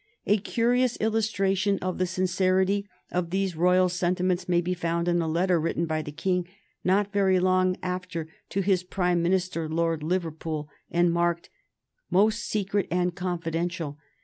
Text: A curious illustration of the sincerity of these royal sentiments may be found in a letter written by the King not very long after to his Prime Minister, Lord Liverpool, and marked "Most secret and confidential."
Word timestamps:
A 0.25 0.39
curious 0.39 0.97
illustration 0.97 1.77
of 1.79 1.99
the 1.99 2.07
sincerity 2.07 2.87
of 3.11 3.29
these 3.29 3.55
royal 3.55 3.87
sentiments 3.87 4.49
may 4.49 4.59
be 4.59 4.73
found 4.73 5.07
in 5.07 5.21
a 5.21 5.27
letter 5.27 5.59
written 5.61 5.85
by 5.85 6.01
the 6.01 6.11
King 6.11 6.47
not 6.83 7.13
very 7.13 7.39
long 7.39 7.77
after 7.83 8.27
to 8.49 8.61
his 8.61 8.81
Prime 8.81 9.21
Minister, 9.21 9.69
Lord 9.69 10.01
Liverpool, 10.01 10.67
and 10.89 11.13
marked 11.13 11.51
"Most 12.09 12.39
secret 12.45 12.87
and 12.89 13.13
confidential." 13.13 13.99